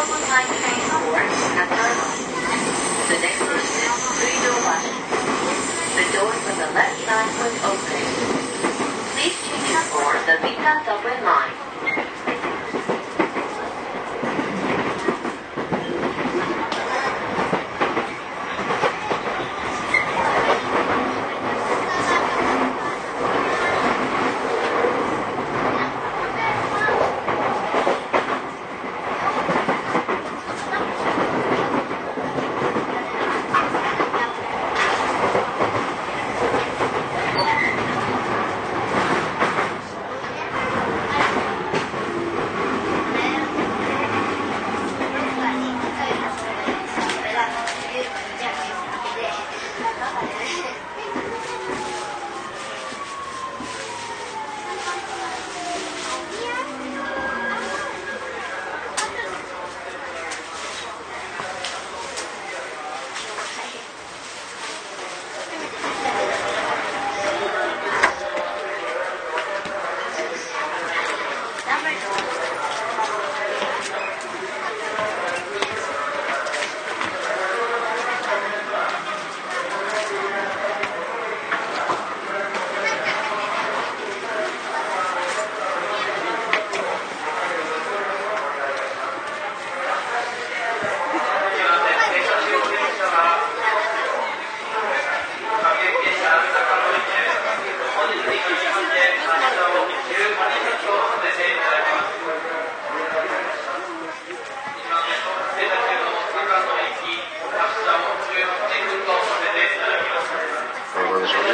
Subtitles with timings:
[0.00, 0.08] The
[3.20, 3.68] next is
[5.94, 8.00] The doors on the left side will open.
[9.12, 11.59] Please change your board the Vita Subway line.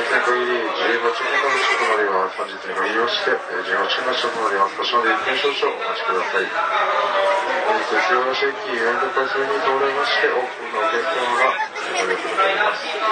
[0.06, 3.43] 現在限り18分の遅くまでは本日に限りまして、18
[3.75, 6.47] 分の遅くまでは少しまで一点少々お待ちください。
[6.47, 11.58] 本日、塩橋駅エンドパスに通りまして、多くのお客様が
[11.91, 12.87] ご利用くださいます。
[12.87, 13.03] 少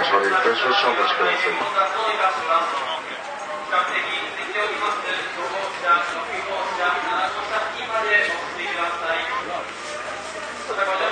[0.00, 1.60] しまで一点少々お待ちください。
[10.72, 11.11] ご乗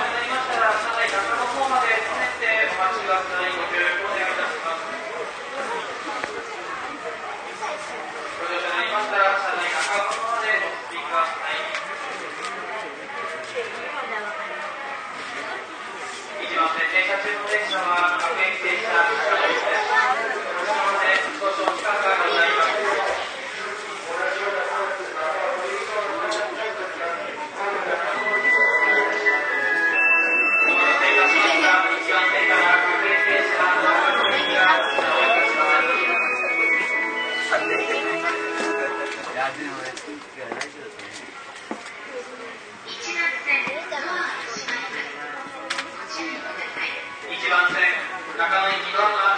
[48.41, 49.30] Nakalimutan na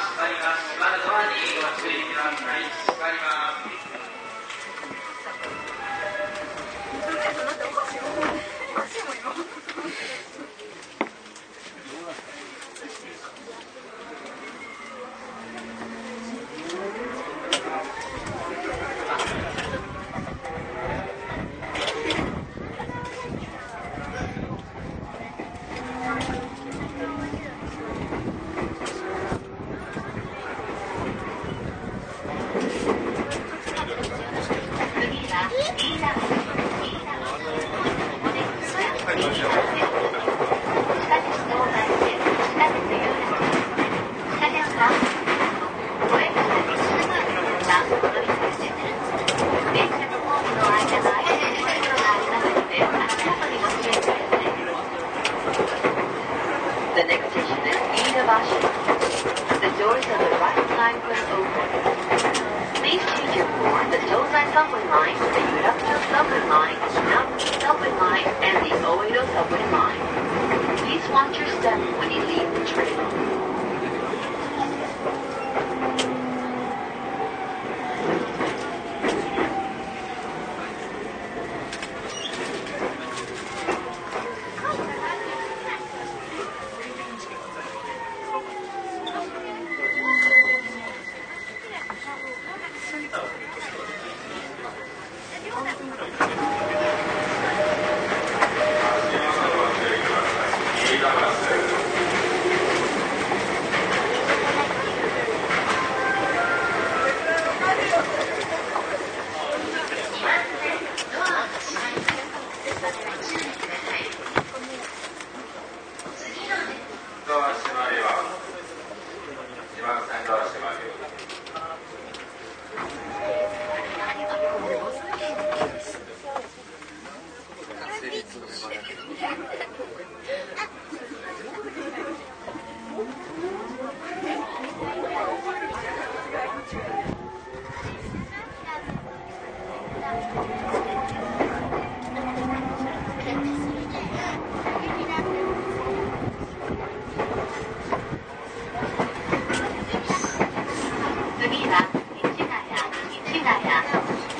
[151.52, 152.80] 次は市ヶ谷、
[153.28, 153.68] 市ヶ谷。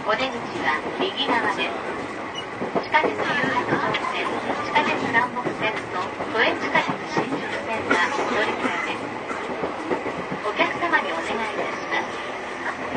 [0.08, 0.32] お出口
[0.64, 1.76] は右側です。
[2.80, 6.00] 地下鉄遊楽本線、地下鉄南北線と
[6.32, 9.04] 都営地下鉄新宿線は乗り換えです。
[10.40, 12.16] お客様にお願いいたします。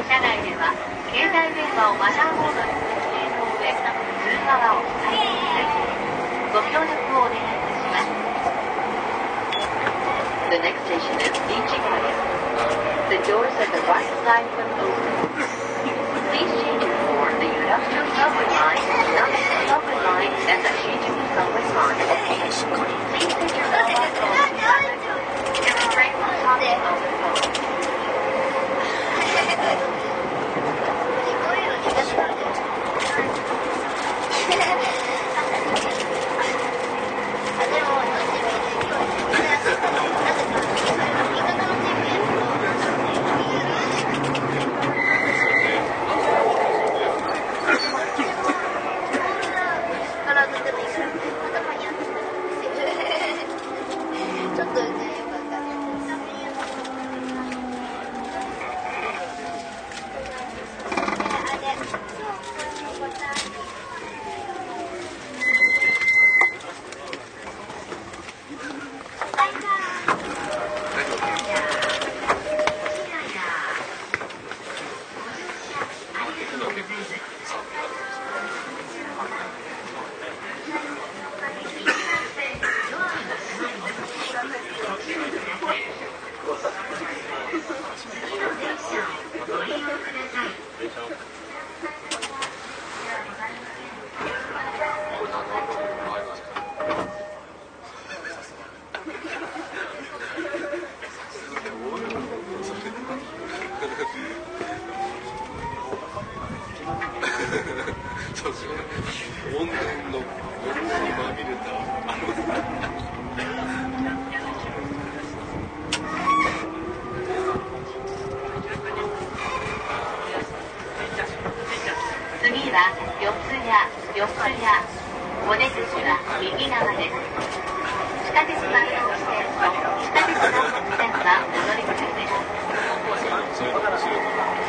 [0.08, 0.72] 車内では
[1.12, 3.84] 携帯電話をマナーボードに設定の上、通
[4.48, 5.92] 話はお控えください。
[6.56, 8.16] ご協力をお願いいたします。
[10.56, 12.25] The next station is Ichigo.
[13.06, 15.46] The doors at the right side will open.
[16.32, 18.95] Please change it for the industrial subway line.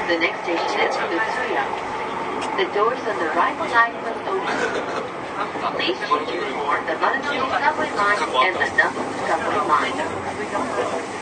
[0.07, 1.67] The next station is Utsuya.
[2.57, 4.55] The doors on the right side will open.
[5.75, 6.27] Please check
[6.87, 11.16] the Monotone subway line and the Nabu subway line.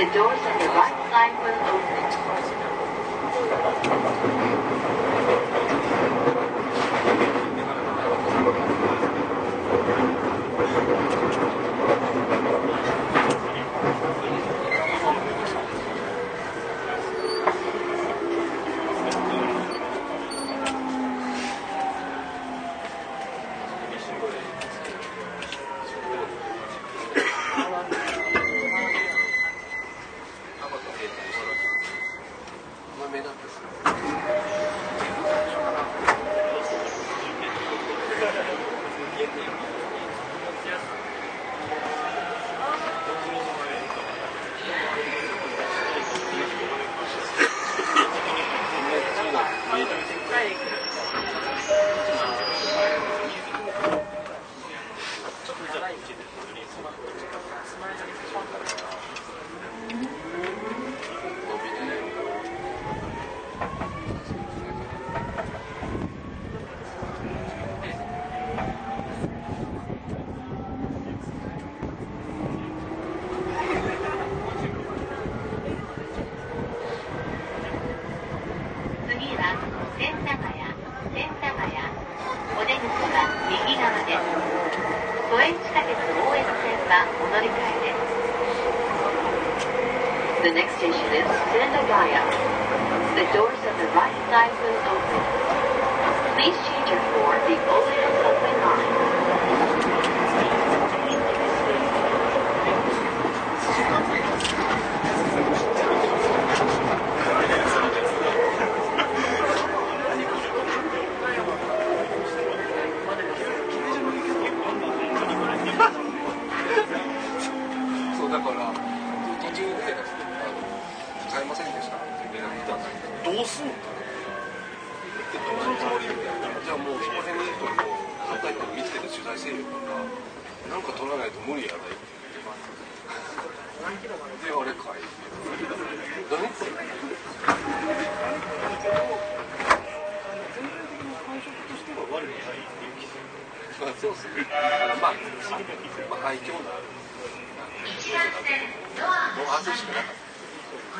[0.00, 1.60] The doors on the right side will
[5.44, 5.59] open.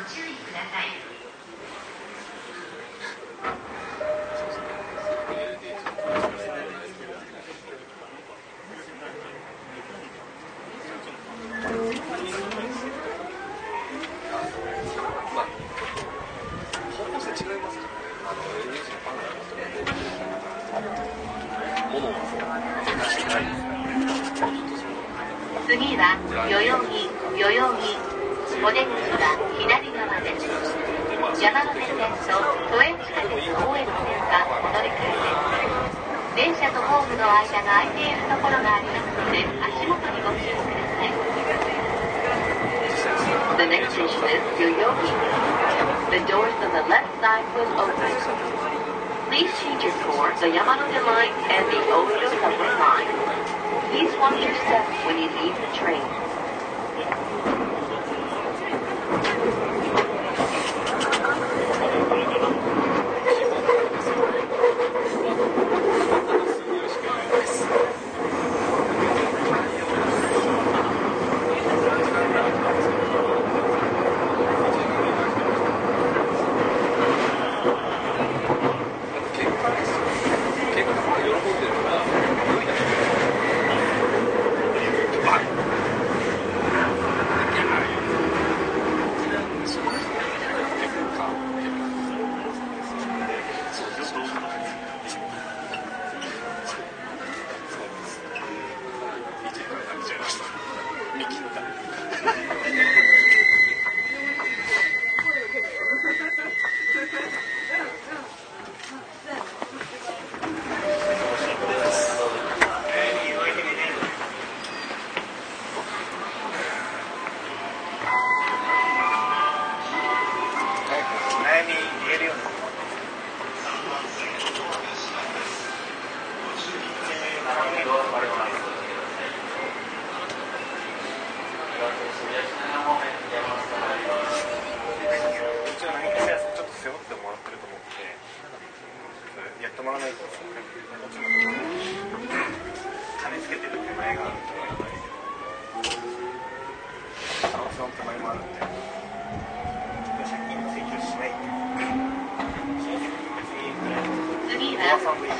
[0.01, 0.89] ご注意ください。
[25.69, 28.11] 次は代々木代々木
[28.63, 29.90] お出口は左
[31.41, 32.37] 山手線と
[32.69, 35.97] 都営地下鉄大江戸線がお乗り換えです。
[36.37, 41.17] 電車とホームの間が空いているところがありますので、足元にご注意ください。
[43.57, 45.17] The next station is Yoyogi.
[46.13, 48.13] The doors on the left side will open.
[49.33, 53.09] Please change your for the Yamanote line and the Oedo subway line.
[53.89, 56.05] Please watch your step when you leave the train.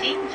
[0.01, 0.31] 给你